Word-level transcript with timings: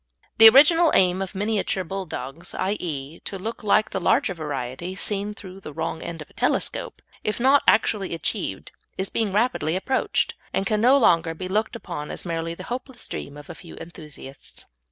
The 0.39 0.49
original 0.49 0.91
aim 0.95 1.21
of 1.21 1.35
Miniature 1.35 1.83
Bulldogs 1.83 2.55
i.e. 2.55 3.19
to 3.19 3.37
look 3.37 3.63
like 3.63 3.91
the 3.91 4.01
larger 4.01 4.33
variety 4.33 4.95
seen 4.95 5.35
through 5.35 5.59
the 5.59 5.71
wrong 5.73 6.01
end 6.01 6.23
of 6.23 6.29
a 6.31 6.33
telescope 6.33 7.03
if 7.23 7.39
not 7.39 7.61
actually 7.67 8.15
achieved, 8.15 8.71
is 8.97 9.11
being 9.11 9.31
rapidly 9.31 9.75
approached, 9.75 10.33
and 10.55 10.65
can 10.65 10.81
no 10.81 10.97
longer 10.97 11.35
be 11.35 11.47
looked 11.47 11.75
upon 11.75 12.09
as 12.09 12.25
merely 12.25 12.55
the 12.55 12.63
hopeless 12.63 13.07
dream 13.07 13.37
of 13.37 13.47
a 13.47 13.53
few 13.53 13.75
enthusiasts. 13.75 14.65